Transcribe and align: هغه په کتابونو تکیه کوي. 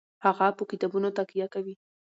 هغه 0.25 0.47
په 0.57 0.63
کتابونو 0.71 1.07
تکیه 1.17 1.47
کوي. 1.53 1.75